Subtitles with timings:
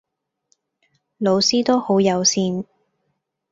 [1.19, 2.65] 老師都好友善⠀